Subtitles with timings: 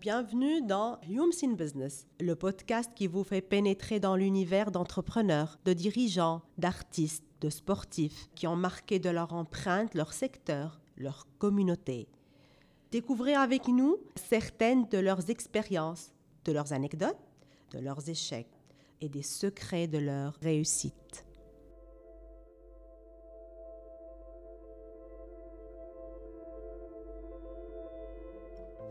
[0.00, 5.74] Bienvenue dans Humes in Business, le podcast qui vous fait pénétrer dans l'univers d'entrepreneurs, de
[5.74, 12.08] dirigeants, d'artistes, de sportifs qui ont marqué de leur empreinte leur secteur, leur communauté.
[12.90, 16.14] Découvrez avec nous certaines de leurs expériences,
[16.46, 17.20] de leurs anecdotes,
[17.72, 18.58] de leurs échecs
[19.02, 21.26] et des secrets de leur réussite.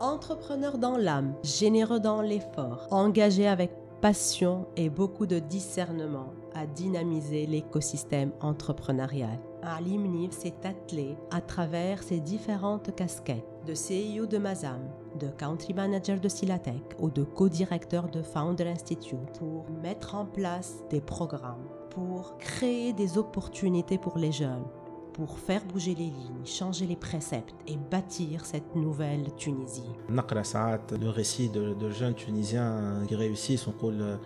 [0.00, 7.44] Entrepreneur dans l'âme, généreux dans l'effort, engagé avec passion et beaucoup de discernement à dynamiser
[7.44, 9.38] l'écosystème entrepreneurial.
[9.62, 14.80] Ali Mnif s'est attelé à travers ses différentes casquettes de CEO de Mazam,
[15.18, 20.76] de Country Manager de Silatech ou de co-directeur de Founder Institute pour mettre en place
[20.88, 24.64] des programmes, pour créer des opportunités pour les jeunes,
[25.12, 29.90] pour faire bouger les lignes, changer les préceptes et bâtir cette nouvelle Tunisie.
[30.08, 34.18] Le récit de, jeunes Tunisiens qui réussissent, on coule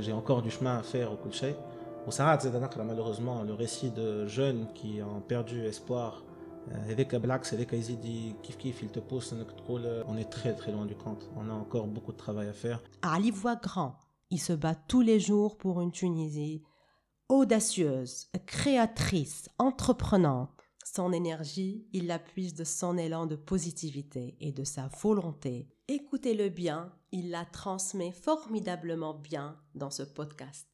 [0.00, 1.56] j'ai encore du chemin à faire au Kulchay.
[2.06, 2.40] Au Saad
[2.84, 6.24] malheureusement, le récit de jeunes qui ont perdu espoir,
[6.72, 9.34] euh, avec Blax, avec Aizidi, Kif Kif, ils te poussent,
[9.68, 11.30] on est très très loin du compte.
[11.36, 12.82] On a encore beaucoup de travail à faire.
[13.02, 13.98] Ali voit grand.
[14.30, 16.62] Il se bat tous les jours pour une Tunisie
[17.28, 20.50] audacieuse, créatrice, entreprenante.
[20.84, 25.68] Son énergie, il la puise de son élan de positivité et de sa volonté.
[25.88, 30.66] Écoutez-le bien, il la transmet formidablement bien dans ce podcast.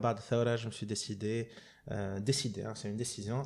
[0.00, 1.48] Bah, je me suis décidé
[1.90, 3.42] euh, hein, c'est une décision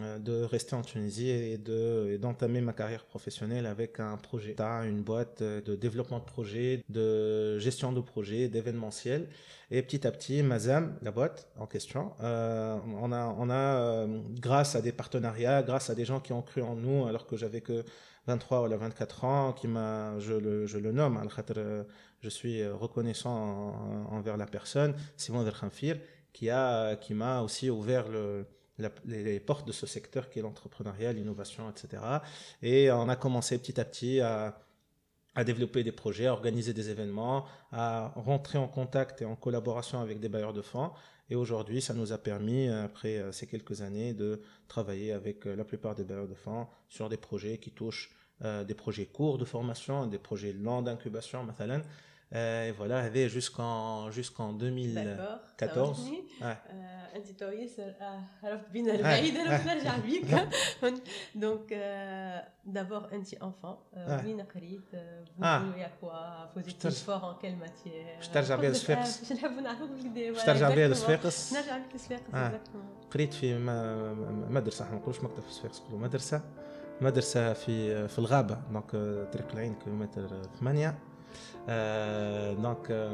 [0.00, 4.54] euh, de rester en Tunisie et de et d'entamer ma carrière professionnelle avec un projet.
[4.58, 9.28] Une boîte de développement de projets de gestion de projets d'événementiel.
[9.70, 14.20] Et petit à petit Mazam la boîte en question euh, on a on a euh,
[14.40, 17.36] grâce à des partenariats grâce à des gens qui ont cru en nous alors que
[17.36, 17.84] j'avais que
[18.26, 21.28] 23 ou 24 ans qui m'a je le je le nomme al
[22.20, 25.54] je suis reconnaissant envers la personne Simon Del
[26.32, 28.06] qui a qui m'a aussi ouvert
[29.04, 32.02] les, portes de ce secteur qui est l'entrepreneuriat, l'innovation, etc.
[32.62, 34.56] Et on a commencé petit à petit à,
[35.44, 40.20] développer des projets, à organiser des événements, à rentrer en contact et en collaboration avec
[40.20, 40.90] des bailleurs de fonds.
[41.30, 45.94] Et aujourd'hui, ça nous a permis, après ces quelques années, de travailler avec la plupart
[45.94, 48.10] des bailleurs de fonds sur des projets qui touchent
[48.42, 51.44] euh, des projets courts de formation, des projets longs d'incubation,
[52.31, 56.09] et voilà, avait jusqu'en jusqu'en 2014.
[57.15, 57.93] انت تو ياسر
[58.43, 60.25] عرفت بينا البعيد انا نرجع بيك
[61.35, 61.73] دونك
[62.65, 64.89] دابور انت انفون وين قريت
[65.39, 69.89] فوزو يا كوا فوزيتي فور ان كيل ماتيير باش ترجع بها لصفاقس باش نحبوا نعرفوك
[69.89, 72.61] بالكدا باش ترجع بها لصفاقس نرجع بك لصفاقس
[73.11, 73.57] قريت في
[74.49, 76.41] مدرسه احنا ما نقولوش مكتب في صفاقس نقولوا مدرسه
[77.01, 78.91] مدرسه في في الغابه دونك
[79.33, 81.08] طريق العين كيلومتر 8 Euh,
[81.67, 83.09] donc, euh,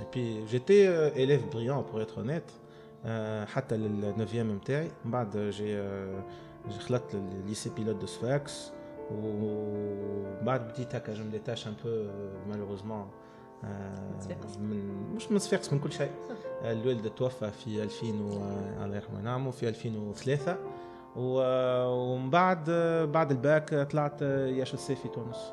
[0.00, 2.52] et puis j'étais euh, élève brillant pour être honnête.
[3.46, 5.82] حتى للنوفيام نتاعي من بعد جي
[6.80, 8.72] خلطت الليسي بيلوت دو سفاكس
[9.10, 12.06] وبعد بديت هكا جو مليتاش ان بو
[12.48, 13.10] مالوروزمون
[14.58, 16.10] من مش من صفاقس من كل شيء
[16.64, 18.32] الوالد توفى في 2000 و...
[18.84, 20.56] الله يرحمه وينعمه في 2003
[21.16, 22.70] ومن بعد
[23.12, 25.52] بعد الباك طلعت ياش السي في تونس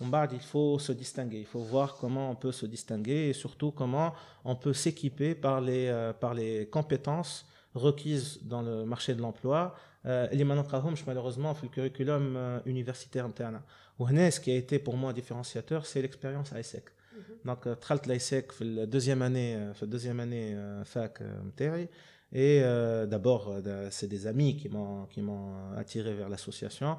[0.00, 1.38] il faut se distinguer.
[1.38, 4.12] Il faut voir comment on peut se distinguer et surtout comment
[4.44, 9.74] on peut s'équiper par les, euh, par les compétences requises dans le marché de l'emploi.
[10.04, 13.60] Euh, les manqueront malheureusement dans le curriculum euh, universitaire interne.
[13.98, 16.84] ce qui a été pour moi différenciateur, c'est l'expérience à ISEC.
[17.14, 17.22] Mhm.
[17.44, 21.22] Donc, tralt l'ISEC la deuxième année, la deuxième année fac
[22.32, 22.60] Et
[23.08, 23.54] d'abord,
[23.90, 26.98] c'est des amis qui m'ont attiré vers l'association.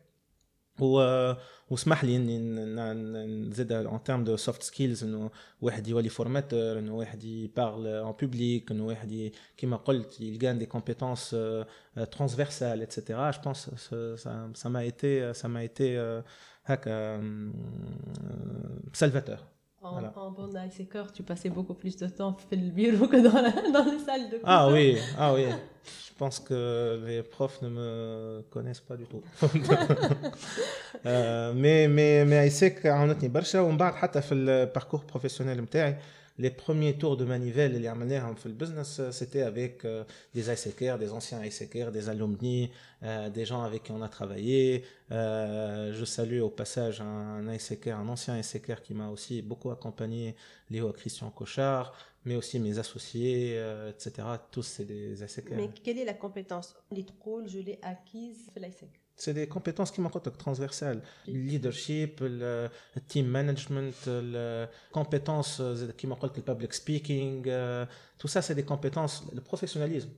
[0.80, 1.32] و
[1.70, 2.38] واسمح لي اني
[3.48, 5.30] نزيد ان تيرم دو سوفت سكيلز انه
[5.60, 11.36] واحد يولي فورماتور انه واحد يبارل ان بوبليك انه واحد كيما قلت يلقى دي كومبيتونس
[12.12, 13.70] ترانسفيرسال اتسيتيرا جو بونس
[14.54, 16.22] سا ما ايتي سا ما ايتي
[16.64, 17.20] هكا
[18.92, 19.38] سالفاتور
[19.82, 20.12] En, voilà.
[20.16, 23.50] en bon ICCOR, tu passais beaucoup plus de temps dans le bureau que dans, la,
[23.70, 24.48] dans les salles de cours.
[24.56, 25.46] Ah oui, ah oui.
[26.08, 26.58] Je pense que
[27.06, 29.22] les profs ne me connaissent pas du tout.
[31.62, 35.96] mais mais mais ICC عاونتني برشا ومن بعد حتى في الباركور بروفيسيونيل نتاعي
[36.40, 40.04] les premiers tours de manivelle اللي عملناهم في البزنس c'était avec euh,
[40.34, 42.70] des ICKR, des anciens ICKR, des alumni,
[43.02, 44.84] euh, des gens avec qui on a travaillé.
[45.12, 49.70] Euh, je salue au passage un, un ICKR, un ancien ICKR qui m'a aussi beaucoup
[49.70, 50.36] accompagné,
[50.70, 51.94] Léo Christian Cochard,
[52.26, 54.26] mais aussi mes associés, euh, etc.
[54.50, 55.56] Tous c'est des ICKR.
[55.56, 59.91] Mais quelle est la compétence Les rôles, je l'ai acquise في l'ICK c'est des compétences
[59.91, 61.01] qui m'ont transversales.
[61.27, 62.69] Le leadership, le
[63.07, 65.61] team management, les compétences
[65.97, 67.49] qui m'ont le public speaking,
[68.17, 70.09] tout ça, c'est des compétences, le professionnalisme.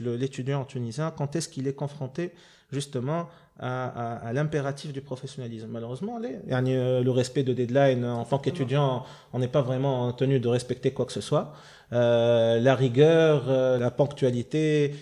[0.00, 2.32] L'étudiant tunisien, quand est-ce qu'il est confronté
[2.72, 3.28] justement
[3.58, 5.68] à, à, à l'impératif du professionnalisme?
[5.68, 10.92] Malheureusement, le respect de deadline en tant qu'étudiant, on n'est pas vraiment tenu de respecter
[10.92, 11.52] quoi que ce soit.
[11.92, 14.94] Euh, la rigueur, euh, la ponctualité,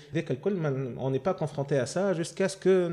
[0.98, 2.88] on n'est pas confronté à ça jusqu'à ce que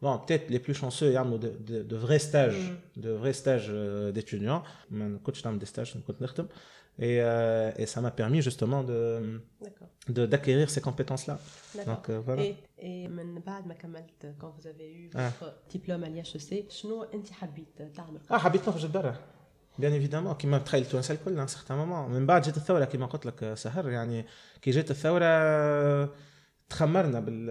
[0.00, 3.34] bon, peut-être les plus chanceux il y a de, de, de vrais stages, de vrais
[3.34, 4.62] stages euh, d'étudiants.
[4.90, 5.94] des stages,
[6.99, 9.01] et, euh, et ça m'a permis justement de
[10.15, 11.35] de d'acquérir ces compétences là
[11.89, 16.03] donc euh, voilà et, et من بعد ما كملت quand vous avez eu votre diplôme
[16.03, 19.15] à l'IHEC شنو انت حبيت تعمل اه حبيت نخرج لبرا
[19.79, 23.25] بيان ايفيدامون كيما تخيل تونس الكل ان سيغتان مومون من بعد جات الثوره كيما قلت
[23.25, 24.25] لك سهر يعني
[24.61, 25.25] كي جات الثوره
[26.72, 27.50] تخمرنا بال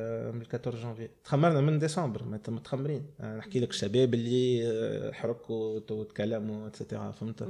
[0.53, 1.09] 14 جانفي.
[1.23, 3.05] تخمرنا من ديسمبر متخمرين
[3.37, 7.43] نحكي لك الشباب اللي حركوا وتكلموا اتسيتيرا فهمت؟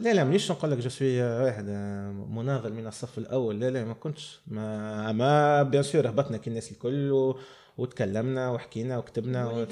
[0.00, 1.64] لا لا مانيش نقول لك جو سوي واحد
[2.30, 3.60] مناضل من الصف الأول.
[3.60, 4.40] لا لا ما كنتش.
[4.46, 7.34] ما ما بيان سور هبطنا كي الناس الكل
[7.77, 9.67] وتكلمنا وحكينا وكتبنا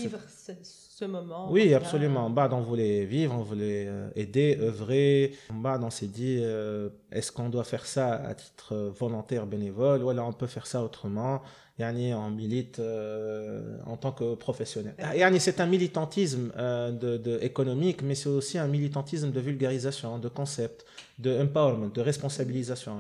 [1.03, 1.51] ce moment.
[1.51, 2.25] Oui, absolument.
[2.25, 5.35] En bas, on voulait vivre, on voulait euh, aider, œuvrer.
[5.49, 10.03] En bas, on s'est dit, euh, est-ce qu'on doit faire ça à titre volontaire, bénévole,
[10.03, 11.41] ou alors on peut faire ça autrement
[11.79, 14.93] Yani, on milite euh, en tant que professionnel.
[15.15, 20.19] Yani, c'est un militantisme euh, de, de, économique, mais c'est aussi un militantisme de vulgarisation,
[20.19, 20.85] de concept,
[21.17, 22.99] de empowerment, de responsabilisation.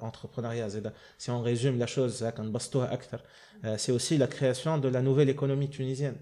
[0.00, 0.68] entrepreneuriat,
[1.18, 2.24] si on résume la chose,
[3.76, 6.16] c'est aussi la création de la nouvelle économie tunisienne.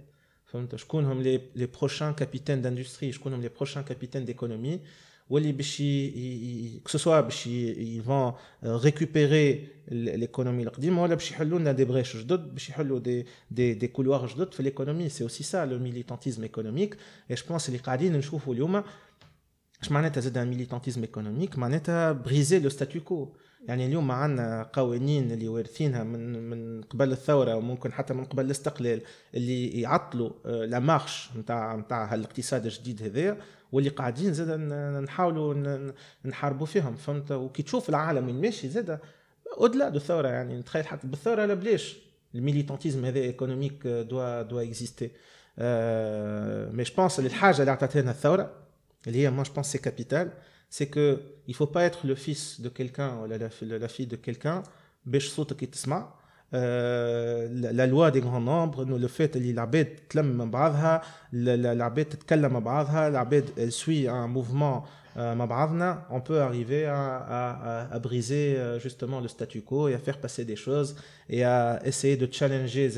[0.47, 4.81] فهمت شكون هم لي لي بروشان كابيتان داندستري شكون هم لي بروشان كابيتان ديكونومي
[5.32, 5.84] واللي باش
[6.86, 8.34] كسوسوا باش يفون
[8.64, 13.88] ريكوبيري ليكونومي القديمة ولا باش يحلوا لنا دي بريش جدد باش يحلوا دي دي دي
[13.88, 16.98] كولوار جدد في ليكونومي سي اوسي سا لو ميليتانتيزم ايكونوميك
[17.32, 18.84] اي جو بونس اللي قاعدين نشوفوا اليوم
[19.82, 23.34] اش معناتها زاد ميليتانتيزم ايكونوميك معناتها بريزي لو ستاتيو كو
[23.68, 29.02] يعني اليوم عندنا قوانين اللي وارثينها من من قبل الثورة وممكن حتى من قبل الاستقلال
[29.36, 30.32] اللي يعطلوا
[30.66, 33.38] لا مارش نتاع نتاع الاقتصاد الجديد هذا
[33.72, 34.60] واللي قاعدين زاد
[35.04, 35.92] نحاولوا
[36.26, 39.00] نحاربوا فيهم فهمت؟ وكي تشوف العالم وين ماشي زاد
[39.58, 41.98] اودلا دو الثوره يعني نتخيل حتى بالثورة لا بلاش
[42.36, 45.12] الميليتانتيزم هذا إيكونوميك دوا دوا إكزيستي.
[46.76, 48.52] مي جو بونس الحاجة اللي عطاتها لنا الثوره
[49.08, 50.32] اللي هي ما جو بونس سي كابيتال
[50.74, 54.16] c'est que il faut pas être le fils de quelqu'un la, la, la fille de
[54.16, 54.64] quelqu'un.
[55.06, 56.14] باش صوتك يتسمع
[56.53, 61.03] la loi des grands nombres le fait اللي العباد تلم من بعضها
[61.35, 64.87] العباد تتكلم مع بعضها العباد elle suit un mouvement
[65.17, 69.99] مع بعضنا on peut arriver à, à, à, briser justement le statu quo et à
[69.99, 70.97] faire passer des choses
[71.29, 72.89] et à essayer de challenger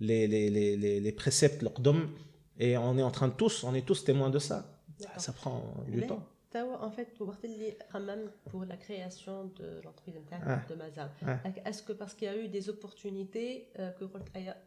[0.00, 2.08] les, les, les, les, les préceptes القدم
[2.60, 4.58] et on est en train de tous on est tous témoins de ça
[5.16, 6.24] ça prend du temps
[6.56, 10.14] en fait وقت اللي خممت pour la création de l'entreprise
[10.70, 11.08] de Mazam
[11.66, 14.04] est-ce que parce qu'il y a eu des opportunités que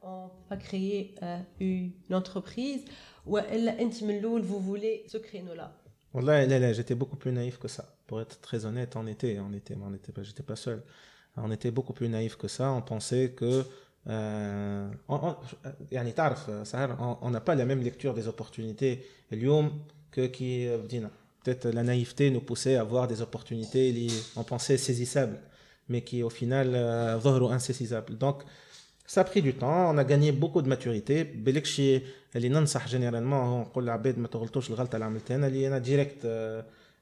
[0.04, 1.16] on va créer
[1.60, 2.86] une entreprise
[3.26, 5.72] ou انت من الاول vous voulez ce créneau là
[6.14, 9.40] والله لا لا j'étais beaucoup plus naïf que ça pour être très honnête on était
[9.40, 10.80] on était on était pas j'étais pas seul
[11.38, 13.64] on était beaucoup plus naïf que ça on pensait que
[14.08, 15.36] euh, on, on,
[15.92, 19.00] يعني تعرف سهر on n'a pas la même lecture des opportunités
[19.34, 19.82] اليوم
[20.12, 21.12] que qui بدينا
[21.46, 25.40] peut-être la naïveté nous poussait à voir des opportunités on pensait saisissables,
[25.90, 28.18] mais qui au final euh, insaisissables.
[28.18, 28.44] Donc,
[29.06, 31.24] ça a pris du temps, on a gagné beaucoup de maturité.
[31.24, 31.66] بالك
[32.36, 36.26] اللي ننصح généralement نقول للعباد ما تغلطوش الغلطه اللي عملتها اللي انا ديريكت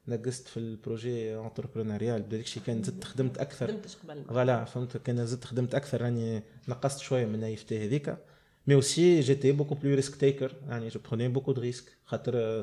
[0.07, 5.25] نقصت في البروجي انتربرونيريال بدلك شي كان زدت خدمت اكثر خدمتش قبل فوالا فهمت كان
[5.25, 8.17] زدت خدمت اكثر راني نقصت شويه من النايفتي هذيك
[8.67, 10.51] Mais aussi, j'étais beaucoup plus risk taker.
[10.93, 11.91] Je prenais beaucoup de risques.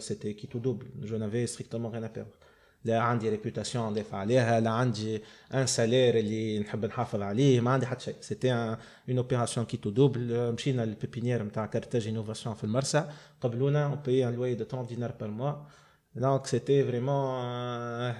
[0.00, 0.86] C'était qui tout double.
[1.10, 2.36] Je n'avais strictement rien à perdre.
[2.84, 5.22] لا عندي ريبيوتاسيون ندافع عليها لا عندي
[5.54, 9.90] ان سالير اللي نحب نحافظ عليه ما عندي حتى شيء سيتي اون اوبيراسيون كي تو
[9.90, 14.86] دوبل مشينا للبيبينيير نتاع كارتاج انوفاسيون في المرسى قبلونا اون بيي ان لوي دو 30
[14.86, 15.52] دينار بار موا
[16.14, 18.14] دونك سيتي فريمون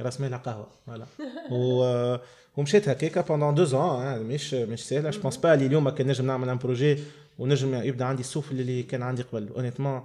[0.00, 1.06] راس مال قهوه فوالا
[1.50, 2.16] و
[2.56, 6.26] ومشيت هكاكا بوندون دو زون مش مش سهله جو بونس با اللي اليوم كان نجم
[6.26, 6.98] نعمل ان بروجي
[7.38, 10.02] ونجم يبدا عندي السوفل اللي كان عندي قبل اونيتمون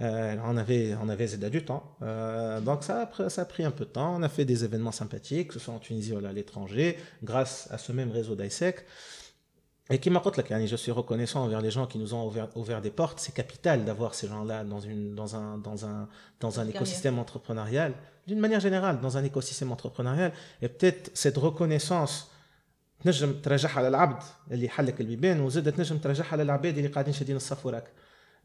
[0.00, 1.96] Euh, on avait, on avait du temps.
[2.02, 4.16] Euh, donc ça a, ça a pris un peu de temps.
[4.16, 7.68] On a fait des événements sympathiques, que ce soit en Tunisie ou à l'étranger, grâce
[7.70, 8.84] à ce même réseau d'ISEC.
[9.90, 10.22] Et qui m'a
[10.58, 13.20] dit, je suis reconnaissant envers les gens qui nous ont ouvert, ouvert des portes.
[13.20, 16.08] C'est capital d'avoir ces gens-là dans, une, dans un, dans un,
[16.40, 17.92] dans un écosystème entrepreneurial,
[18.28, 20.32] d'une manière générale, dans un écosystème entrepreneurial.
[20.62, 22.30] Et peut-être cette reconnaissance,
[23.04, 27.84] تنجم ترجعها للعبد اللي حلك البيبان وزادت تنجم ترجعها للعباد اللي قاعدين شادين الصف وراك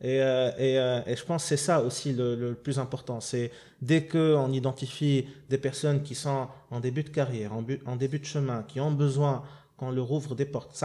[0.01, 3.19] et, euh, et, euh, et, je pense que c'est ça aussi le, le plus important.
[3.19, 3.51] C'est
[3.81, 8.19] dès qu'on identifie des personnes qui sont en début de carrière, en, but, en début
[8.19, 9.43] de chemin, qui ont besoin
[9.77, 10.83] qu'on leur ouvre des portes.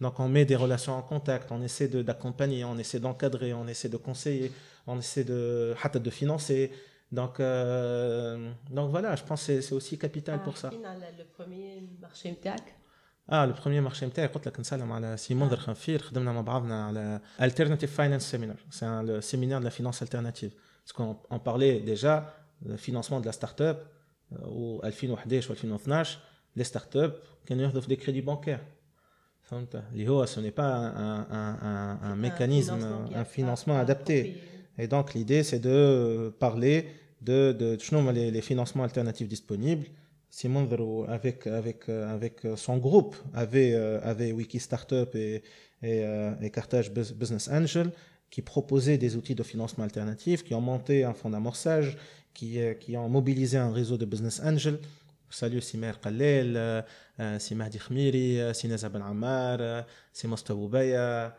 [0.00, 3.88] Donc on met des relations en contact, on essaie d'accompagner, on essaie d'encadrer, on essaie
[3.88, 4.50] de conseiller,
[4.86, 5.74] on essaie de,
[6.06, 6.72] de financer.
[7.10, 10.70] Donc, euh, donc voilà, je pense que c'est aussi capital pour ça.
[10.70, 12.36] Le premier marché
[13.30, 17.90] اه البروميير مارشي نتاعي قلت لك نسلم على سيمون درخنفير خدمنا مع بعضنا على alternative
[17.96, 20.52] finance seminar c'est un séminaire de la finance alternative
[20.82, 22.14] parce qu'on on parlait déjà
[22.64, 23.78] le financement de la start-up
[24.32, 26.18] و 2011 و 2012
[26.58, 27.12] les start-up
[27.46, 28.62] كانوا ياخذوا في des crédits bancaires
[29.42, 34.36] فهمت اللي هو ce n'est pas un, un, un, un mécanisme un financement adapté
[34.78, 36.86] et donc l'idée c'est de parler
[37.22, 39.86] de de les, les financements alternatifs disponibles
[40.30, 40.68] Simon
[41.08, 45.42] avec, avec, avec son groupe, avait, euh, avait Wiki Startup et,
[45.82, 47.90] et, euh, et Carthage Business Angel,
[48.30, 51.96] qui proposaient des outils de financement alternatif, qui ont monté un fonds d'amorçage,
[52.33, 54.79] qui, euh, qui ont mobilisé un réseau de Business Angel.
[55.29, 56.83] Salut Simer Khalil,
[57.39, 59.83] Simahdi Khmiri, Sinaz Ben Ammar,
[60.49, 61.35] Boubaya,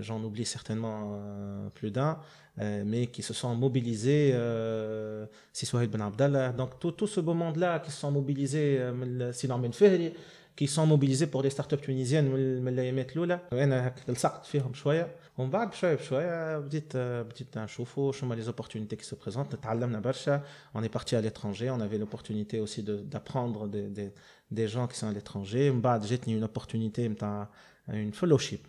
[0.00, 2.18] j'en oublie certainement plus d'un.
[2.60, 7.34] Euh, mais qui se sont mobilisés, euh, Siswahid Ben Abdallah, donc tout, tout ce beau
[7.34, 9.72] monde-là qui se sont mobilisés, euh, Sinan Ben
[10.57, 12.29] Fehri, qui sont mobilisés pour des startups tunisiennes
[12.61, 18.35] من الايامات الاولى وانا لصقت فيهم شويه ومن بعد بشويه بشويه بديت بديت نشوفوا شنو
[18.35, 20.43] les opportunités qui se présentent تعلمنا برشا
[20.75, 24.11] on est parti à l'étranger on avait l'opportunité aussi d'apprendre des, des,
[24.51, 27.49] des gens qui sont à l'étranger من بعد جاتني une opportunité نتاع
[27.91, 28.67] une fellowship,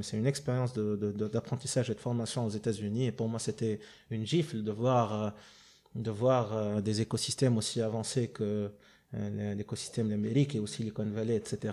[0.00, 3.06] c'est une expérience d'apprentissage de, de, et de formation aux États-Unis.
[3.06, 3.78] Et pour moi, c'était
[4.10, 5.30] une gifle de voir, euh,
[5.94, 8.68] de voir euh, des écosystèmes aussi avancés que euh,
[9.58, 11.72] l'écosystème d'Amérique et aussi Silicon Valley, etc.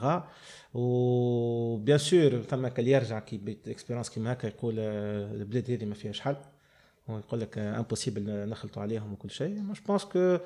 [0.74, 6.20] Ou bien sûr, ثم كل يرجع كي expérience كيما هكا يقول البلاد هذه ما فيهاش
[6.20, 6.36] حل
[7.08, 9.58] ويقول لك امبوسيبل نخلطوا عليهم وكل شيء.
[9.58, 10.42] Moi, je pense que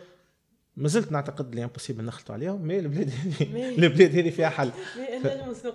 [0.77, 4.71] ما زلت نعتقد لي امبوسيبل نخلطوا عليهم مي البلاد هذه البلاد هذه فيها حل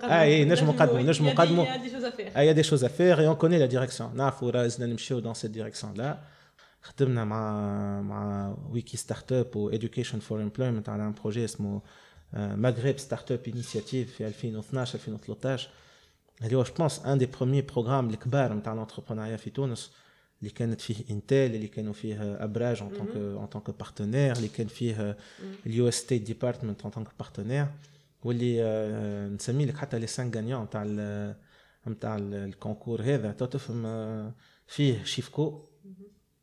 [0.03, 1.67] اي نجموا نقدموا نجموا نقدموا
[2.39, 5.95] اي دي شوز افير اي اون كوني لا ديريكسيون نعرفوا لازمنا نمشيو دون سيت ديريكسيون
[5.95, 6.19] لا
[6.82, 7.62] خدمنا مع
[8.02, 11.82] مع ويكي ستارت اب و education فور امبلويمنت على ان بروجي اسمه
[12.34, 15.70] مغرب ستارت اب انيشيتيف في 2012 2013
[16.44, 19.92] اللي هو جو بونس ان دي بروميي بروغرام الكبار نتاع الانتربرونيا في تونس
[20.40, 22.82] اللي كانت فيه انتل اللي كانوا فيه ابراج que
[23.44, 25.18] en tant que partenaire اللي كان فيه
[25.66, 27.68] اليو إس ستيت ديبارتمنت tant que partenaire.
[28.24, 28.62] واللي
[29.36, 30.84] نسمي لك حتى لي 5 غانيون نتاع
[31.88, 33.32] نتاع الكونكور هذا.
[33.32, 34.34] تفهم
[34.68, 35.66] فيه شيفكو.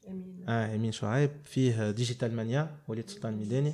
[0.07, 3.73] امين اه امين شعيب فيه ديجيتال مانيا وليد سلطان الميداني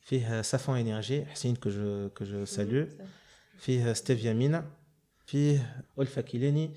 [0.00, 2.86] فيه سافون انرجي حسين كو جو كو جو سالو
[3.58, 4.64] فيه ستيفيا مينا
[5.26, 6.70] فيه الفا كيلاني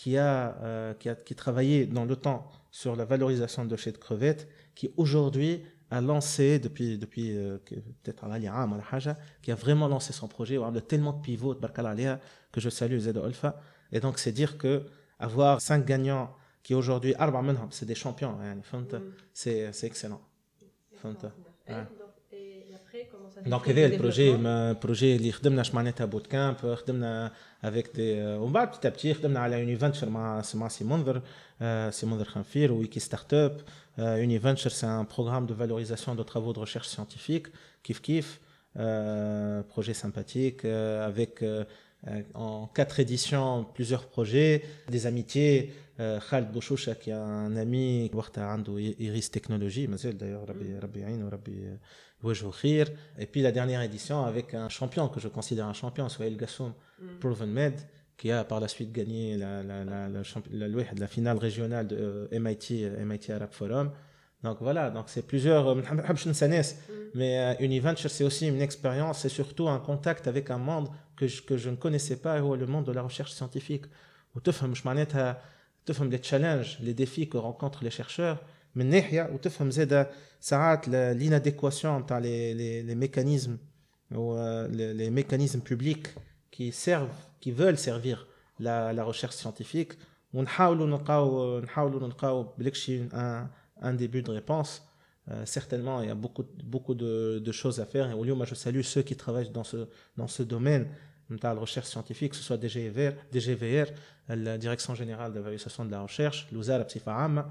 [0.00, 3.98] qui a, euh, qui a qui travaillé dans le temps sur la valorisation de de
[3.98, 7.58] crevettes, qui aujourd'hui a lancé depuis depuis euh,
[8.02, 8.38] peut-être à
[9.42, 11.54] qui a vraiment lancé son projet, a tellement de pivots
[12.52, 13.60] que je salue Zed Alpha.
[13.92, 14.86] Et donc c'est dire que
[15.18, 16.34] avoir cinq gagnants
[16.64, 17.14] qui aujourd'hui
[17.70, 18.56] c'est des champions, hein,
[19.32, 20.22] c'est c'est excellent.
[23.46, 24.36] دونك هذا البروجي
[24.72, 27.32] بروجي اللي خدمنا اش معناتها بوت كامب خدمنا
[27.64, 31.22] افيك دي ومن بعد بتي بتي خدمنا على يوني فنتشر مع مع سي منذر
[31.90, 33.60] سي منذر خنفير ويكي ستارت اب
[33.98, 37.50] يوني فنتشر سي ان بروغرام دو فالوريزاسيون دو ترافو دو ريشيرش سيانتيفيك
[37.84, 38.40] كيف كيف
[38.76, 41.64] projet sympathique euh, avec euh,
[42.34, 45.72] en quatre éditions plusieurs projets, des amitiés.
[45.97, 48.57] Euh, Khaled Bouchoucha qui est un ami qui a
[48.99, 51.53] Iris Technologie, d'ailleurs, Rabbi Ain ou Rabbi
[53.17, 56.73] Et puis la dernière édition avec un champion que je considère un champion, Souhail Gassoum,
[56.99, 57.19] mm.
[57.21, 57.79] Proven Med,
[58.17, 62.89] qui a par la suite gagné la, la, la, la, la finale régionale de MIT,
[63.05, 63.91] MIT Arab Forum.
[64.43, 65.81] Donc voilà, donc c'est plusieurs, mm.
[67.13, 71.25] mais euh, Univenture c'est aussi une expérience, c'est surtout un contact avec un monde que
[71.25, 73.85] je, que je ne connaissais pas, le monde de la recherche scientifique.
[74.35, 74.41] Où
[75.84, 78.38] tu les challenges, les défis que rencontrent les chercheurs,
[78.74, 80.10] من ناحيه وتفهم زاده
[80.40, 83.58] ساعات l'inadéquation تاع les, les, les mécanismes
[84.14, 84.34] ou
[84.70, 86.08] les, les mécanismes publics
[86.50, 87.10] qui servent
[87.40, 88.26] qui veulent servir
[88.60, 89.92] la, la recherche scientifique
[90.34, 93.48] ونحاولوا نلقاو نحاولوا نلقاو بلكشي un,
[93.82, 94.82] un début de réponse
[95.28, 98.34] euh, certainement il y a beaucoup beaucoup de, de choses à faire et au lieu
[98.34, 100.86] moi je salue ceux qui travaillent dans ce dans ce domaine
[101.30, 103.86] de la recherche scientifique, que ce soit DGVR, DGVR
[104.28, 107.44] la Direction Générale d'évaluation de la Recherche, l'UZAR بصفة عامة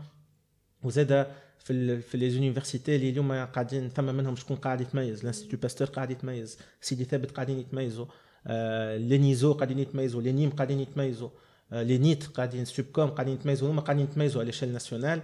[0.84, 1.28] وزاد
[1.60, 6.12] في في لي زونيفرسيتي اللي اليوم قاعدين ثم منهم شكون قاعد يتميز لانستيتو باستور قاعد
[6.12, 8.06] يتميز سيدي ثابت قاعدين يتميزوا
[8.48, 11.30] آه لي نيزو قاعدين يتميزوا لي نيم قاعدين يتميزوا
[11.72, 15.22] آه لي نيت قاعدين سوب كوم قاعدين يتميزوا هما قاعدين يتميزوا على ليشيل ناسيونال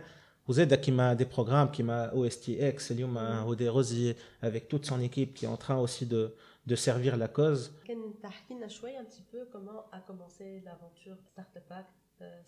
[0.48, 4.86] وزاد كيما دي بروغرام كيما او اس تي اكس اليوم هو دي روزي افيك توت
[4.86, 6.30] سون ايكيب كي ان تران اوسي دو
[6.66, 7.72] de servir la cause.
[7.88, 11.86] كان تحكي لنا شوي un petit peu comment a commencé l'aventure Startup Pack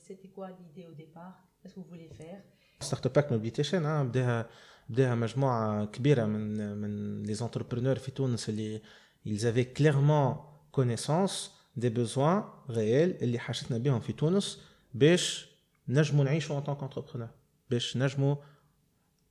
[0.08, 2.42] c'était quoi l'idée au départ qu'est-ce que vous voulez faire
[2.82, 4.50] ستارت اب باك موبيليتيشن بداها
[4.90, 8.82] بداها مجموعه كبيره من من لي زونتربرونور في تونس اللي
[9.28, 10.38] ils avaient clairement
[10.80, 14.62] connaissance des besoins réels اللي حاجتنا بهم في تونس
[14.94, 15.48] باش
[15.88, 17.30] نجموا نعيشوا en tant qu'entrepreneur
[17.70, 18.36] باش نجموا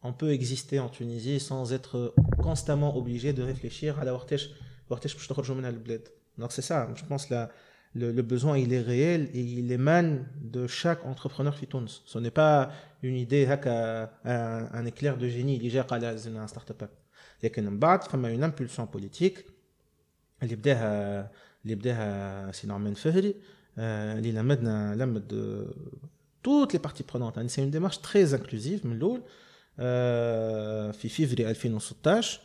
[0.04, 4.50] on peut exister en Tunisie sans être constamment obligé de réfléchir à la وقتاش
[4.90, 6.08] وقتاش باش تخرجوا منها البلاد
[6.40, 7.50] donc c'est ça je pense la
[8.00, 12.18] le, le, besoin il est réel et il émane de chaque entrepreneur في تونس ce
[12.18, 12.70] n'est pas
[13.02, 16.84] une idée هكا un, un éclair de génie اللي جا قال لازم un startup
[17.42, 19.40] لكن من بعد فما une impulsion politique
[20.42, 21.30] اللي بداها
[21.64, 23.34] اللي بداها سي نورمان فهري
[23.78, 25.32] اللي لمدنا لمد
[26.46, 29.22] toutes les parties prenantes c'est une démarche très inclusive من الاول
[30.92, 32.40] في فيفري 2016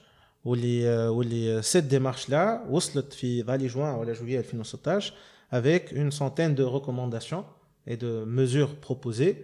[0.46, 5.14] واللي واللي cette démarche là وصلت في فالي جوان ولا جويي 2016
[5.52, 7.46] avec une centaine de recommandations
[7.88, 9.36] et de mesures proposées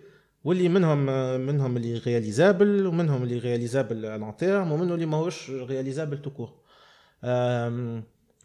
[0.44, 1.06] واللي منهم
[1.46, 6.54] منهم اللي رياليزابل ومنهم اللي رياليزابل à long terme ومنهم اللي ماهوش رياليزابل تو كور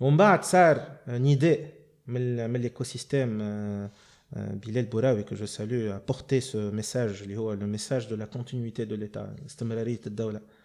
[0.00, 1.72] ومن بعد صار نداء
[2.06, 3.32] من من l'écosystème
[4.64, 8.26] Bilal Bouraoui que je salue a porté ce message اللي هو le message de la
[8.26, 10.55] continuité de l'État استمرارية الدولة واللي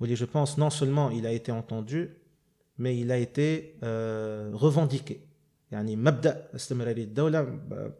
[0.00, 2.10] je pense non seulement il a été entendu
[2.78, 5.28] mais il a été euh, revendiqué
[5.72, 7.42] يعني مبدا استمراريه الدوله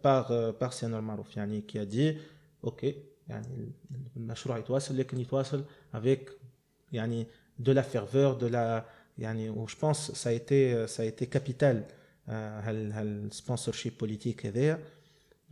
[0.05, 2.17] بار بار سيانور معروف يعني كي دي
[2.65, 2.95] اوكي
[3.29, 3.73] يعني
[4.17, 5.65] المشروع يتواصل لكن يتواصل
[5.95, 6.31] افيك
[6.93, 7.27] يعني
[7.59, 8.85] دو لا فيرفور دو لا
[9.19, 11.85] يعني و جو بونس سا ايتي سا ايتي كابيتال
[12.29, 14.79] هال هالسبونسور شيب بوليتيك هذايا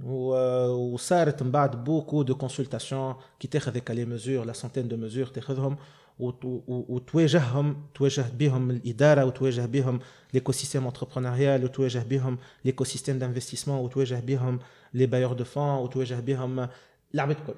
[0.00, 5.26] وصارت من بعد بوكو دو كونسلتاسيون كي تاخذ هكا لي ميزور لا سونتين دو ميزور
[5.26, 5.76] تاخذهم
[6.20, 10.00] وتواجههم تواجه بهم الاداره وتواجه بهم
[10.34, 14.58] ليكو سيستيم انتربرونيال وتواجه بهم ليكو سيستيم دانفستيسمون وتواجه بهم
[14.94, 16.68] لي بايور دو فون وتواجه بهم
[17.14, 17.54] العباد الكل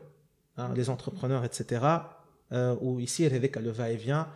[0.59, 2.19] لي زونتربرونور اتسيتيرا
[2.53, 4.27] ويصير هذاك لو فا اي فيان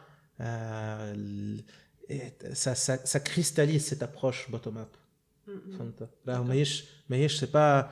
[2.53, 4.97] ça, ça, ça cristallise cette approche bottom up
[5.79, 7.91] فهمت راهو ماهيش ماهيش سي با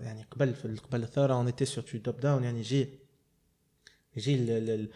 [0.00, 2.88] يعني قبل في قبل الثوره اون ايتي سور توب داون يعني يجي
[4.17, 4.87] يجي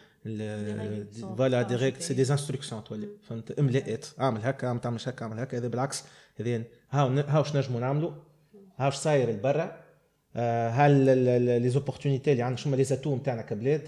[1.37, 5.57] فوالا ديريكت سي دي انستركسيون تولي فهمت املأت اعمل هكا ما تعملش هكا اعمل هكا
[5.57, 6.03] هذا بالعكس
[6.39, 8.11] هذين هاو هاو نجموا نعملوا
[8.77, 9.87] هاو صاير لبرا
[10.69, 10.91] هل
[11.61, 13.87] لي زوبورتونيتي اللي عندنا شنو لي زاتو نتاعنا كبلاد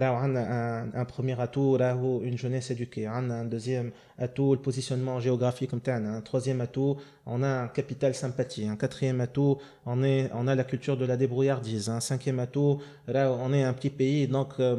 [0.00, 4.54] on a un, premier atout, on a une jeunesse éduquée, on a un deuxième atout,
[4.54, 6.14] le positionnement géographique comme tel, hein.
[6.16, 10.54] un troisième atout, on a un capital sympathie, un quatrième atout, on, est, on a
[10.54, 14.76] la culture de la débrouillardise, un cinquième atout, on est un petit pays, donc euh,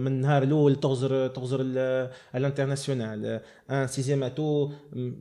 [1.78, 5.12] euh, à l'international, un sixième atout, euh,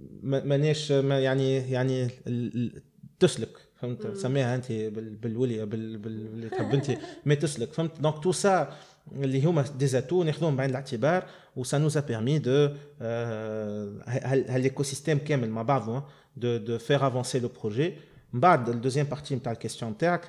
[3.84, 8.24] ماناش يعني يعني تسلك فهمت سميها انت بالولي باللي تحب انت مي تسلك فهمت دونك
[8.24, 8.78] تو سا
[9.12, 12.70] اللي هما دي زاتو ناخذوهم بعين الاعتبار وسا نوز ا بيرمي دو
[14.08, 16.04] هالايكو سيستيم كامل مع بعضه
[16.38, 17.94] دو دو فير افونسي لو بروجي
[18.34, 20.22] من بعد الدوزيام بارتي نتاع الكيستيون نتاعك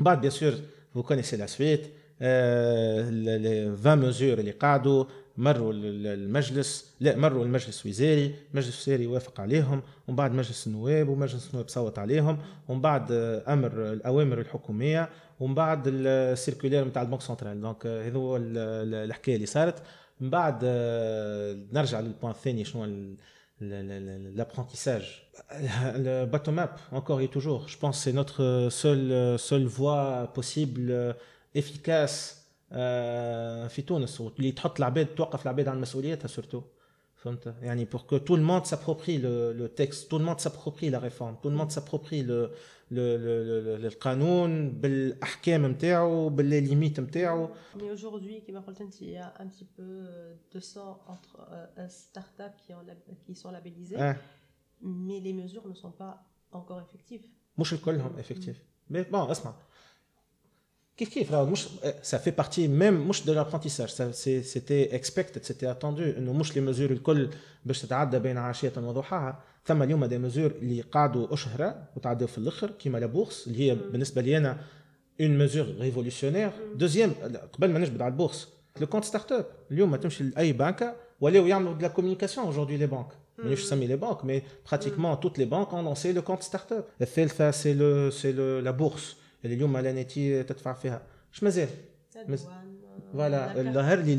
[0.00, 0.54] من بعد بيان سور
[0.94, 1.86] فو كونيسي لا سويت
[2.20, 5.04] لي 20 ميزور اللي قعدوا
[5.36, 11.50] مروا المجلس لا مروا المجلس الوزاري المجلس الوزاري وافق عليهم ومن بعد مجلس النواب ومجلس
[11.50, 13.12] النواب صوت عليهم ومن بعد
[13.48, 15.08] امر الاوامر الحكوميه
[15.40, 19.82] ومن بعد السيركولير نتاع البنك سنترال دونك هذا هو الحكايه اللي صارت
[20.20, 20.64] من بعد
[21.72, 23.14] نرجع للبوان الثاني شنو
[23.60, 25.08] l'apprentissage.
[26.06, 31.14] Le bottom-up, encore et toujours, je pense que c'est notre seule, seule voie possible,
[31.58, 32.44] efficace
[33.68, 36.64] في تونس واللي تحط العباد توقف العباد عن مسؤوليتها surtout
[37.14, 40.90] فهمت يعني pour que tout le monde s'approprie le, le texte tout le monde s'approprie
[40.90, 42.50] la réforme tout le monde s'approprie le,
[42.90, 49.10] le, le, le, القانون بالاحكام نتاعو باللي ليميت نتاعو mais aujourd'hui كما قلت انت il
[49.10, 50.06] y a un petit peu
[50.54, 52.84] 200 entre euh, startups qui, ont,
[53.26, 54.16] qui sont labellisées ah.
[54.82, 56.14] mais les mesures ne sont pas
[56.52, 57.26] encore effectives
[57.58, 59.67] مش الكلهم effectifs mais bon اسمع Kif kif,
[62.10, 63.92] ça fait partie même de l'apprentissage.
[64.52, 66.14] C'était expected, c'était attendu.
[66.18, 67.30] Nous, les mesures, الكل
[67.64, 69.40] باش تتعدى بين عشية وضحاها.
[69.66, 73.74] ثم اليوم des mesures اللي قعدوا أشهر وتعدوا في الآخر كيما لا بورس اللي هي
[73.74, 74.58] بالنسبة لي أنا
[75.20, 76.52] une mesure révolutionnaire.
[76.78, 77.10] Deuxième,
[77.52, 78.48] قبل ما نجبد على البورس
[78.80, 79.44] le compte start-up.
[79.70, 83.14] اليوم تمشي لأي بنكة ولاو يعملوا de la communication aujourd'hui les banques.
[83.38, 86.84] مانيش نسمي les banques mais pratiquement toutes les banques ont lancé le compte start-up.
[87.00, 89.16] الثالثة c'est le c'est le la bourse.
[89.45, 91.01] اللي اليوم لا نيتي تدفع فيها.
[91.33, 91.69] اش مازال.
[93.13, 94.15] فوالا ظهر لي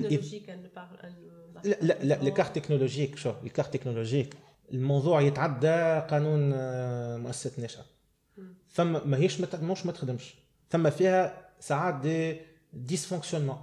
[1.65, 4.35] لا لا لا الكارت تكنولوجيك شو الكارت تكنولوجيك.
[4.73, 6.51] الموضوع يتعدى قانون
[7.23, 7.85] مؤسسة ناشئة.
[8.73, 10.35] ثم ماهيش مش ما تخدمش.
[10.71, 12.41] ثم فيها ساعات دي
[12.73, 13.57] ديسفونكسيونمون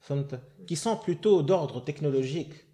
[0.00, 2.64] فهمت؟ كي سون بلوتو دوردر تكنولوجيك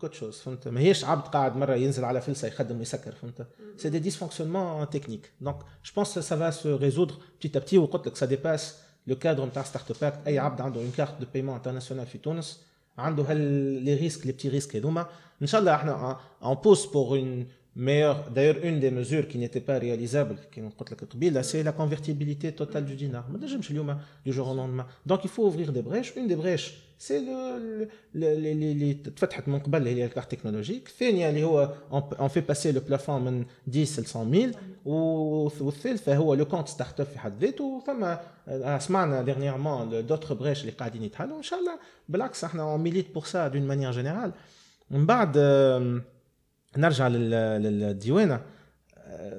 [0.00, 3.46] كوت شوز فهمت ماهيش عبد قاعد مره ينزل على فلسه يخدم ويسكر فهمت
[3.76, 8.06] سي دي ديسفونكسيونمون تكنيك دونك جو بونس سا فا سو ريزودر بتيت ا بتي وقلت
[8.06, 11.54] لك سا ديباس لو كادر نتاع ستارت اب اي عبد عنده اون كارت دو بايمون
[11.54, 12.62] انترناسيونال في تونس
[12.98, 13.36] عنده هال
[13.84, 15.06] لي ريسك لي بتي ريسك هذوما
[15.42, 17.46] ان شاء الله احنا اون بوس بور اون
[17.76, 20.60] meilleure, d'ailleurs, une des mesures qui n'était pas réalisable, qui
[21.42, 23.24] c'est la convertibilité totale du dinar.
[24.24, 24.86] Du jour au lendemain.
[25.06, 26.12] Donc, il faut ouvrir des brèches.
[26.16, 31.74] Une des brèches, c'est le, اللي تفتحت من قبل هي الكارت تكنولوجيك الثانيه اللي هو
[31.92, 33.44] اون في باسي لو بلافون من
[33.74, 34.56] 10 ل 100000
[35.60, 38.20] والثالثه هو لو كونت ستارت اب في حد ذاته فما
[38.78, 43.24] سمعنا ديرنييرمون دوتر بريش اللي قاعدين يتحلوا ان شاء الله بالعكس احنا اون ميليت بور
[43.24, 44.32] سا دون مانيير جينيرال
[44.90, 45.38] من بعد
[46.77, 48.41] نرجع للديوانة.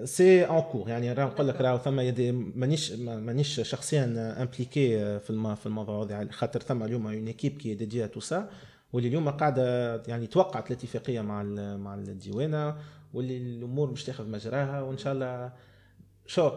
[0.05, 5.57] سي ان كور يعني راه نقول لك راه ثم يدي مانيش مانيش شخصيا امبليكي في
[5.57, 8.51] في الموضوع هذا خاطر ثم اليوم اون ايكيب كي ديدي تو سا
[8.93, 11.43] واللي اليوم قاعدة يعني توقعت الاتفاقية مع
[11.77, 12.77] مع الديوانة
[13.15, 15.53] واللي الأمور مش تاخذ مجراها وإن شاء الله
[16.27, 16.51] شو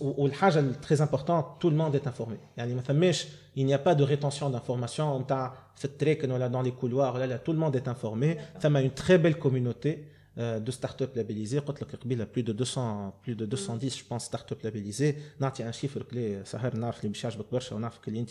[0.00, 4.04] والحاجه تري امبورتون تو الموند est انفورمي يعني ما ثماش il n'y a pas de
[4.04, 7.88] rétention d'information نتاع في التريك ولا dans les couloirs لا لا tout le monde est
[7.88, 9.98] informé ثم une très belle communauté
[10.38, 14.62] de start-up labellisées قلت لك قبيله plus de 200 plus de 210 je pense start-up
[14.64, 18.30] labellisées نعطي ان شيفر كلي سهر نعرف اللي باش يعجبك برشا ونعرفك اللي انت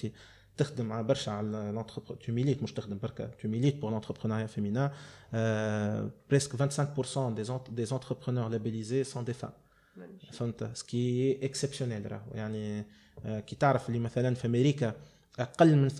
[0.58, 4.92] تخدم مع برشا على l'entrepreneur tu milites مش تخدم بركا tu milites pour l'entrepreneuriat féminin
[5.34, 7.48] euh, presque 25% des
[7.80, 9.58] des entrepreneurs labellisés sont des femmes
[10.33, 12.85] فهمت سكي اكسبسيونيل راه يعني
[13.27, 14.95] كي تعرف اللي مثلا في أمريكا
[15.39, 15.95] أقل من 2%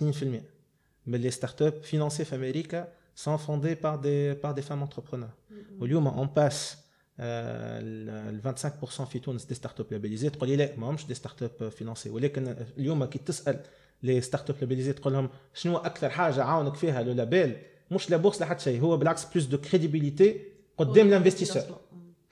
[1.07, 2.87] من لي ستارت اب فينانسي في أمريكا
[3.25, 5.33] sont fondés par des par des femmes entrepreneurs.
[5.79, 6.77] واليوم on passe
[7.19, 11.69] ال 25% في تونس دي ستارت اب لابيليزي تقول لي لا ماهمش دي ستارت اب
[11.69, 13.59] فينانسي ولكن اليوم كي تسأل
[14.03, 17.57] لي ستارت اب لابيليزي تقول لهم شنو أكثر حاجة عاونك فيها؟ لو لابيل
[17.91, 18.81] مش لا بورس لا حتى شيء.
[18.81, 20.41] هو بالعكس بلوس دو كريديبيليتي
[20.77, 21.63] قدام الانفستيسور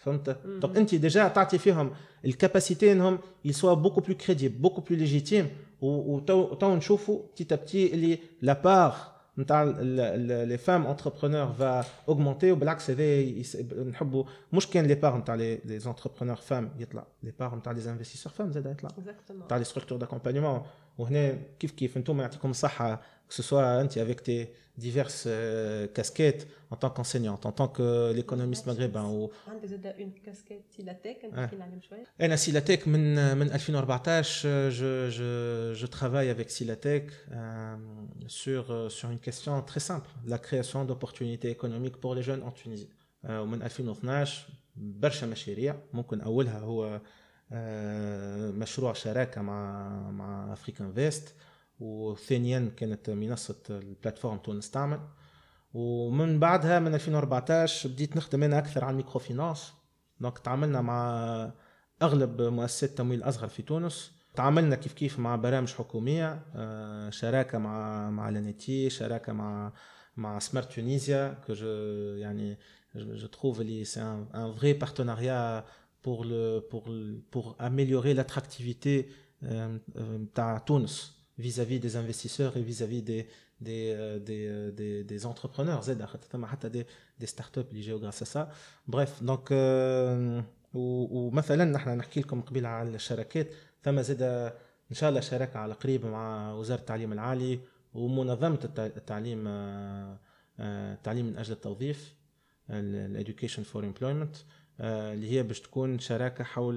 [0.01, 1.91] فهمت دونك انت ديجا تعطي فيهم
[2.25, 5.49] الكاباسيتي انهم يسوا بوكو بلو كريديبل بوكو بلو ليجيتيم
[5.81, 13.85] وتو نشوفوا تي تي اللي لا بار نتاع لي فام انتربرونور فا اوغمونتي وبالعكس هذا
[13.85, 18.33] نحبوا مش كان لي بار نتاع لي زونتربرونور فام يطلع لي بار نتاع لي انفستيسور
[18.33, 18.91] فام زاد يطلع
[19.45, 20.63] نتاع لي ستركتور داكومبانيمون
[20.99, 26.77] وهنا كيف كيف انتم يعطيكم الصحه que ce soit avec tes diverses euh, casquettes en
[26.77, 29.31] tant qu'enseignante, en tant qu'économiste maghrébin ou
[29.99, 31.25] une casquette Silatec
[32.21, 37.77] أنا Silatec من من 2014 je je je travaille avec Silatec euh,
[38.27, 42.51] sur euh, sur une question très simple, la création d'opportunités économiques pour les jeunes en
[42.51, 42.91] Tunisie.
[43.29, 47.01] ومن 2012 برشا مشاريع ممكن اولها هو
[48.53, 51.35] مشروع شراكه مع مع افريكان فيست
[51.82, 55.00] وثانيا كانت منصة البلاتفورم تونس تعمل.
[55.74, 59.74] ومن بعدها من 2014 بديت نخدم أنا أكثر على الميكرو فينانس
[60.20, 61.54] دونك تعاملنا مع
[62.02, 64.12] أغلب مؤسسات التمويل الاصغر في تونس.
[64.36, 69.74] تعاملنا كيف كيف مع برامج حكومية آه، شراكة مع مع لانيتي شراكة مع
[70.18, 71.54] مع سمارت تونيزيا كو
[72.18, 72.58] يعني
[72.96, 75.66] جو تروف اللي سي ان فري بارتناريا
[76.04, 76.86] pour le pour
[77.32, 79.06] pour améliorer l'attractivité
[80.36, 81.21] تاع تونس.
[81.40, 83.28] Vis-à-vis des investisseurs et vis-à-vis des
[83.68, 83.82] des
[84.28, 85.82] des des, des entrepreneurs.
[85.82, 86.86] زاد ثم حتى des
[87.24, 88.50] des startups اللي جاوا à ça.
[88.88, 89.52] Bref donc
[90.74, 93.48] ومثلا نحن نحكي لكم قبيله على الشراكات
[93.84, 94.22] ثم زاد
[94.92, 97.60] ان شاء الله شراكه على قريب مع وزاره التعليم العالي
[97.94, 99.48] ومنظمه التعليم
[100.60, 102.16] التعليم من أجل التوظيف
[102.70, 104.36] الاديوكيشن فور امبلويمنت
[104.80, 106.76] اللي هي باش تكون شراكه حول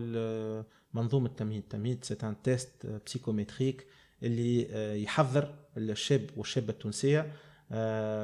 [0.94, 3.86] منظومه التمهيد التمهيد سي ان تيست بسيكومتريك
[4.24, 7.32] اللي يحضر الشاب والشابة التونسية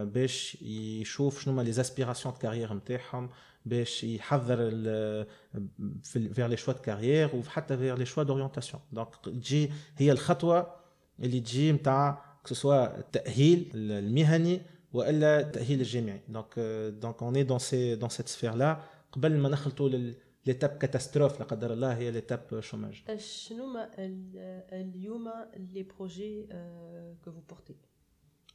[0.05, 3.31] باش يشوف شنو لي زاسبيراسيون كارير نتاعهم
[3.67, 4.57] باش يحضر
[6.05, 10.77] فير لي شوا كارير وحتى فير لي شوا دورينتاسيون دونك تجي هي الخطوة
[11.23, 16.21] اللي تجي نتاع سواء التاهيل المهني وإلا التاهيل الجامعي.
[16.29, 16.59] دونك
[17.01, 18.81] دونك اون اي دون سي دون سيت سفير لا
[19.13, 19.89] قبل ما نخلطوا
[20.47, 23.89] ليتاب كاتاستروف لا قدر الله هي ليتاب شوماج شنو
[24.73, 26.47] اليوم لي بروجي
[27.25, 27.77] كو فو بورتي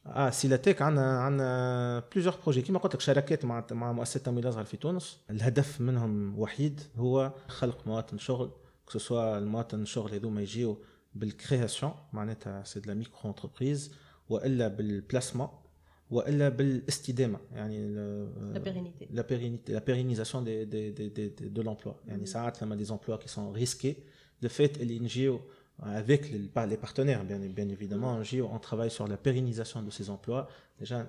[0.06, 4.64] آه سيلاتيك عندنا عندنا بليزيور بروجي كيما قلت لك شراكات مع مع مؤسسه تمويل الازهر
[4.64, 8.50] في تونس الهدف منهم وحيد هو خلق مواطن شغل
[8.96, 10.82] سوا المواطن الشغل هذوما يجيو
[11.14, 13.94] بالكرياسيون معناتها سي دو لا ميكرو انتربريز
[14.28, 15.48] والا بالبلاسمون
[16.11, 17.87] والا بالاستدامه يعني
[18.53, 22.75] لا بيرينيتي لا بيرينيتي لا بيرينيزاسيون دي دي دي دي دو لومبلوا يعني ساعات لما
[22.75, 23.95] دي زومبلوا كي سون ريسكي
[24.41, 25.39] دو فيت اللي نجيو
[25.83, 28.19] avec les, les partenaires, bien, bien évidemment,
[28.55, 30.47] on travaille sur la pérennisation de ces emplois.
[30.79, 31.07] Déjà,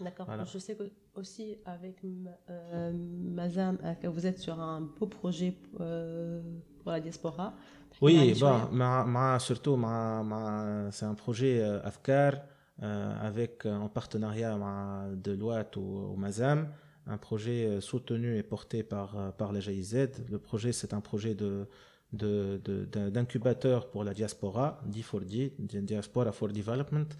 [0.00, 0.26] D'accord.
[0.26, 0.44] Voilà.
[0.44, 6.42] Je sais que aussi avec euh, Mazam, que vous êtes sur un beau projet euh,
[6.82, 7.54] pour la diaspora.
[8.02, 12.38] Oui, bon, ma, ma, surtout, ma, ma, c'est un projet euh, Afkar euh,
[12.80, 16.68] avec en partenariat avec Deloitte ou, ou Mazam,
[17.06, 20.08] un projet soutenu et porté par, par la GIZ.
[20.30, 21.66] Le projet, c'est un projet de
[22.12, 25.52] d'incubateur pour la diaspora دي فور دي
[25.86, 27.16] diaspora for development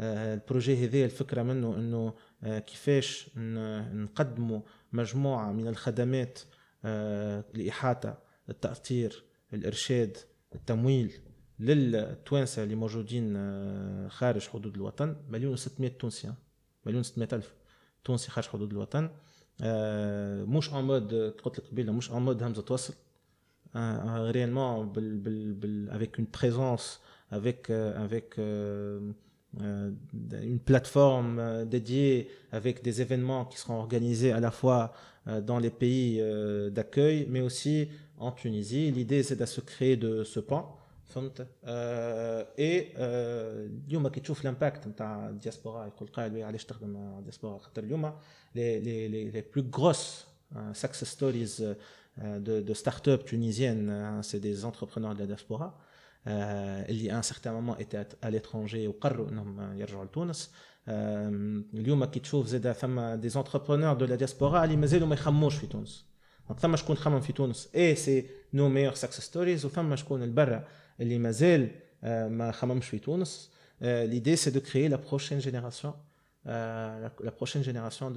[0.00, 4.60] البروجي هذا الفكره منه انه كيفاش نقدموا
[4.92, 6.38] مجموعه من الخدمات
[7.54, 10.16] لاحاطه التاثير الارشاد
[10.54, 11.12] التمويل
[11.60, 13.36] للتوانسه اللي موجودين
[14.08, 16.32] خارج حدود الوطن مليون و600 تونسي
[16.86, 17.54] مليون و600 الف
[18.04, 19.10] تونسي خارج حدود الوطن
[20.48, 22.94] مش ان مود قلت لك قبيله مش ان مود همزه توصل
[23.74, 24.90] réellement
[25.90, 29.12] avec une présence, avec, euh, avec euh,
[29.60, 29.90] euh,
[30.42, 34.92] une plateforme dédiée, avec des événements qui seront organisés à la fois
[35.42, 36.22] dans les pays
[36.70, 38.90] d'accueil, mais aussi en Tunisie.
[38.90, 40.78] L'idée, c'est de se créer de ce pan.
[42.58, 42.84] et
[43.88, 48.12] اليوم كي تشوف الامباكت نتاع الدياسبورا يقول قائل علاش تخدم الدياسبورا خاطر اليوم
[48.54, 50.26] les les les les plus grosses
[50.72, 55.78] success stories euh, de, de start-up tunisiennes, hein, c'est des entrepreneurs de la diaspora.
[56.26, 60.50] اللي à un certain moment étaient à l'étranger وقرروا انهم يرجعوا لتونس
[60.88, 65.66] اليوم كي تشوف زاد ثم دي انتربرونور دو لا دياسبورا اللي مازالوا ما يخموش في
[65.66, 66.06] تونس
[66.48, 70.64] دونك ثم شكون خمم في تونس اي سي نو ميور سكسس ستوريز وثم شكون البرا
[71.00, 71.70] اللي مازال
[72.28, 73.50] ما خممش في تونس
[73.82, 75.92] l'idée c'est de créer la prochaine génération
[76.46, 78.10] euh, la, la prochaine génération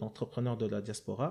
[0.00, 1.28] d'entrepreneurs de, de, de, de la diaspora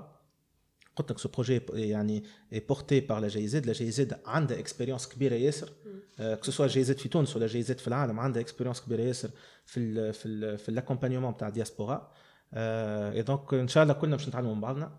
[0.95, 5.07] قلت لك سو بروجي يعني بورتي بار لا جي زد لا جي زد عندها اكسبيريونس
[5.07, 5.69] كبيره ياسر
[6.19, 9.29] كو سوا جي زد في تونس ولا جي زد في العالم عندها اكسبيريونس كبيره ياسر
[9.65, 12.11] في ال في ال في الاكومبانيومون تاع الدياسبورا
[12.53, 14.91] اي دونك ان شاء الله كلنا باش نتعلموا من بعضنا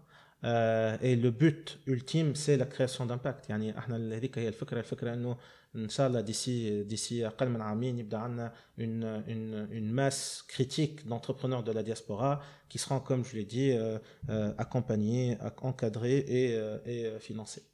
[0.44, 5.36] اي لو بوت ultime سي لا كرياسيون دامباكت يعني احنا هذيك هي الفكره الفكره انه
[5.76, 11.06] ان شاء الله ديسي ديسي اقل من عامين يبدا عندنا une une une masse critique
[11.08, 13.98] d'entrepreneurs de la diaspora qui seront comme je l'ai dit euh,
[14.30, 15.36] euh, accompagnés
[15.70, 17.64] encadrés et euh, et financés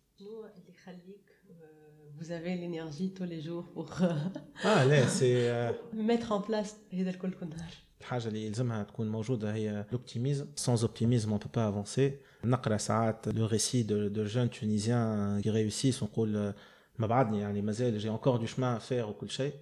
[2.19, 3.89] vous avez l'énergie tous les jours pour
[4.71, 5.39] ah là c'est
[5.93, 7.57] mettre en place هذا الكل كنا
[8.01, 12.11] الحاجه اللي يلزمها تكون موجوده هي l'optimisme sans optimisme on peut pas avancer
[12.45, 16.55] نقرا ساعات le récit de, de jeunes tunisiens qui réussissent ونقول
[16.99, 19.53] ما بعدني يعني مازال j'ai encore du chemin à faire وكل شيء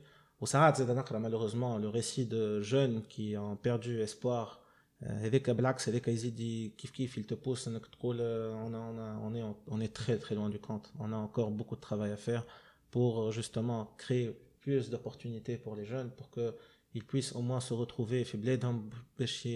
[0.41, 4.61] وساعات زاد نقرا malheureusement le récit de jeunes qui ont perdu espoir
[5.03, 9.57] هذاك بالعكس هذاك يزيد كيف كيف il te pousse انك تقول on, on, on, est,
[9.69, 12.45] on est très très loin du compte on a encore beaucoup de travail à faire
[12.91, 16.55] pour justement créer plus d'opportunités pour les jeunes pour que
[16.95, 19.49] ils puissent au moins se retrouver في بلادهم باش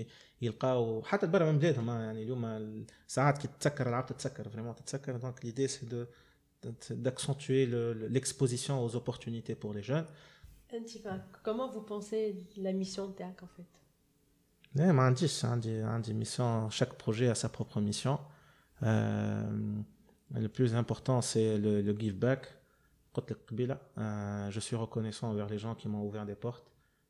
[0.43, 5.45] يلقاو حتى برا من بلادهم يعني اليوم ساعات كي تتسكر العاب تتسكر فريمون تتسكر دونك
[5.45, 6.05] ليدي سي دو
[6.91, 7.67] d'accentuer
[8.15, 10.07] l'exposition aux opportunités pour les jeunes.
[11.43, 12.23] Comment vous pensez
[12.57, 13.71] la mission de TEAC en fait
[14.77, 18.19] eh, ما عنديش عندي عندي mission chaque projet a sa propre mission
[18.83, 19.83] euh,
[20.35, 22.43] le plus important c'est le, le give back
[23.17, 26.69] euh, je suis reconnaissant envers les gens qui m'ont ouvert des portes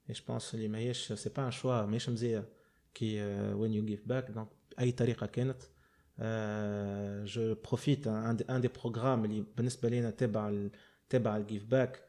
[0.08, 1.98] et je pense que ce c'est pas un choix mais
[2.94, 4.48] qui euh, when you give back donc
[4.80, 5.62] اي طريقه كانت
[7.24, 10.68] je profite un, des programmes اللي بالنسبه لينا تبع
[11.08, 12.02] تبع الجيف باك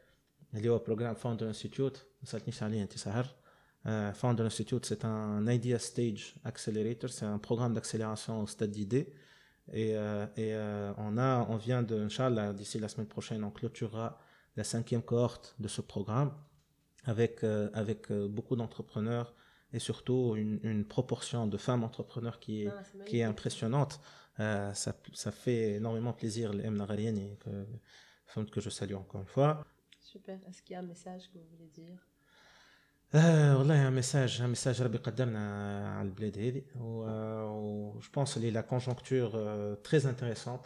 [0.54, 3.26] اللي هو programme Founder Institute ما سالتنيش عليه انت سهر
[4.22, 9.14] Founder Institute c'est un idea stage accelerator c'est un programme d'accélération au stade d'idée
[9.72, 13.52] et, euh, et euh, on, a, on vient de, Inch'Allah, d'ici la semaine prochaine, on
[13.52, 14.20] clôturera
[14.56, 16.32] la cinquième cohorte de ce programme
[17.06, 19.34] avec, euh, avec beaucoup d'entrepreneurs
[19.74, 24.00] et surtout une, une, proportion de femmes entrepreneurs qui est, ah, qui est impressionnante.
[24.38, 24.92] ça,
[25.24, 29.66] ça, fait énormément plaisir, les Mnagarieni, que, que je salue encore une fois.
[30.00, 30.40] Super.
[30.48, 32.00] Est-ce qu'il y a un message que vous voulez dire
[33.16, 35.40] آه والله ان ميساج ان ميساج ربي قدرنا
[35.98, 39.30] على البلاد هذه و جو بونس اللي لا كونجونكتور
[39.76, 40.66] تري انتريسونت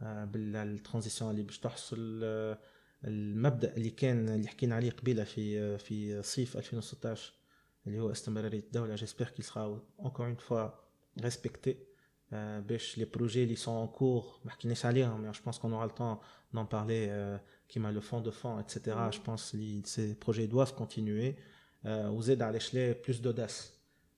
[0.00, 2.58] بالترانزيسيون اللي باش تحصل آه،
[3.04, 7.32] المبدا اللي كان اللي حكينا عليه قبيله في في صيف 2016
[7.86, 10.68] اللي هو استمراريه الدوله جيسبر كي سرا اونكور اون فوا
[11.20, 11.76] ريسبكتي
[12.32, 15.92] باش لي بروجي اللي سون ان كور ما حكيناش عليهم جو بونس كون اورا لو
[15.92, 16.18] طون
[16.54, 18.74] d'en parler euh, qui m'a le fond de fond etc
[19.16, 21.36] je pense que ces projets doivent continuer
[22.16, 23.58] vous aidez à l'échelle plus d'audace.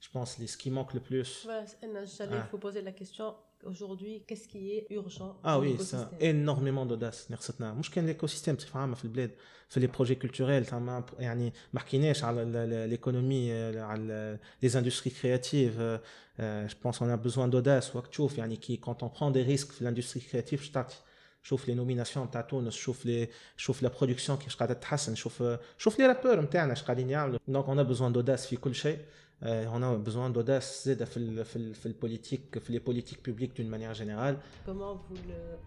[0.01, 1.45] Je pense que ce qui manque le plus.
[1.45, 1.65] Voilà,
[2.05, 2.49] j'allais ah.
[2.51, 7.31] vous poser la question aujourd'hui, qu'est-ce qui est urgent Ah oui, c'est énormément d'audace.
[7.61, 9.31] مش كان l'écosystème بصفة عامة في البلاد
[9.69, 10.75] في les projets culturels
[11.19, 15.99] يعني ما حكيناش على l'économie على les industries créatives
[16.39, 19.73] je pense qu'on a besoin d'audace وقت تشوف يعني qui quand on prend des risques
[19.73, 20.97] في l'industrie créative je تعطي
[21.43, 25.45] شوف لي نوميناسيون تاع تونس شوف لي شوف لا برودكسيون كيفاش قاعده تتحسن شوف
[25.79, 28.99] شوف لي رابور نتاعنا اش قاعدين يعملوا دونك اون بوزوان دوداس في كل شيء
[29.43, 33.71] اون بوزوان دوداس زاده في ال في ال في البوليتيك في لي بوليتيك بوبليك دون
[33.71, 35.15] مانيير جينيرال كومون فو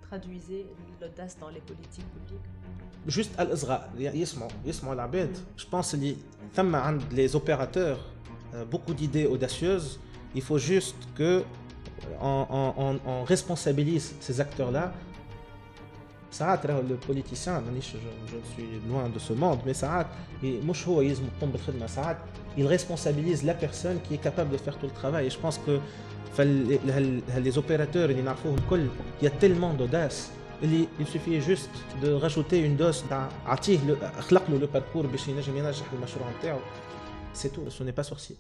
[0.10, 0.66] ترادويزي
[1.02, 2.48] l'audace dans les politiques publiques
[3.08, 6.16] جوست الاصغاء يسمعوا يسمعوا العباد جو بونس اللي
[6.56, 7.98] ثم عند لي زوبيراتور
[8.54, 10.00] beaucoup d'idées audacieuses
[10.36, 11.44] il faut juste que
[12.22, 14.92] on, on, on, on responsabilise ces acteurs là
[16.32, 17.92] ساعات راهو البوليتيسيان مانيش
[18.32, 20.08] جو سوي لوان دو سو موند مي ساعات
[20.44, 22.18] مش هو يلزم يقوم بالخدمه ساعات
[22.58, 25.58] il responsabilise la personne qui est capable de faire tout le travail et je pense
[25.66, 25.80] que
[27.48, 28.88] les opérateurs اللي نعرفوهم الكل
[29.22, 30.30] il y a tellement d'audace
[30.64, 33.80] اللي il suffit juste de rajouter une dose تاع عطيه
[34.20, 36.60] خلق له لو باركور باش ينجم ينجح المشروع نتاعو
[37.34, 38.36] c'est tout ce n'est pas sorcier